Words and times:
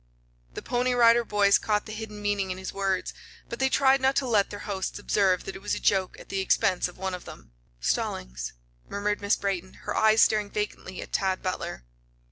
The 0.55 0.63
Pony 0.63 0.93
Rider 0.95 1.23
Boys 1.23 1.59
caught 1.59 1.85
the 1.85 1.91
hidden 1.93 2.23
meaning 2.23 2.49
in 2.49 2.57
his 2.57 2.73
words, 2.73 3.13
but 3.47 3.59
they 3.59 3.69
tried 3.69 4.01
not 4.01 4.15
to 4.15 4.25
let 4.27 4.49
their 4.49 4.61
hosts 4.65 4.97
observe 4.97 5.43
that 5.43 5.55
it 5.55 5.61
was 5.61 5.75
a 5.75 5.79
joke 5.79 6.19
at 6.19 6.29
the 6.29 6.39
expense 6.41 6.87
of 6.87 6.97
one 6.97 7.13
of 7.13 7.25
them. 7.25 7.51
"Stallings," 7.79 8.53
murmured 8.89 9.21
Miss 9.21 9.35
Brayton, 9.35 9.75
her 9.85 9.95
eyes 9.95 10.23
staring 10.23 10.49
vacantly 10.49 11.03
at 11.03 11.13
Tad 11.13 11.43
Butler. 11.43 11.83